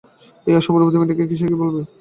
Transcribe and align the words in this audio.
এই 0.47 0.55
অসম্ভব 0.55 0.79
রূপবতী 0.79 0.97
মেয়েটিকে 0.99 1.37
সে 1.39 1.45
কী 1.49 1.55
বলবে? 1.61 1.81